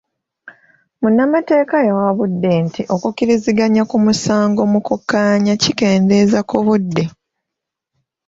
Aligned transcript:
Munnamateeka 1.01 1.77
yawabudde 1.87 2.51
nti 2.65 2.81
okukiriziganya 2.95 3.83
ku 3.89 3.97
musango 4.05 4.61
mu 4.71 4.79
kukkaanya 4.87 5.53
kikendeeza 5.61 6.39
ku 6.49 6.57
budde. 6.65 7.03